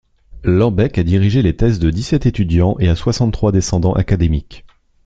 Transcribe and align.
Lambek 0.45 0.97
a 0.97 1.03
dirigé 1.03 1.43
les 1.43 1.55
thèses 1.55 1.77
de 1.77 1.91
dix-sept 1.91 2.25
étudiants 2.25 2.75
et 2.79 2.89
a 2.89 2.95
soixante-trois 2.95 3.51
descendants 3.51 3.93
académiques. 3.93 4.65